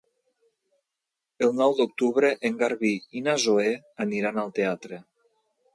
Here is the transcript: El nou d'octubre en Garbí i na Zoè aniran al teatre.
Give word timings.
El 1.47 1.53
nou 1.59 1.75
d'octubre 1.81 2.33
en 2.51 2.59
Garbí 2.65 2.93
i 3.21 3.25
na 3.29 3.39
Zoè 3.47 3.71
aniran 4.09 4.45
al 4.47 4.53
teatre. 4.61 5.05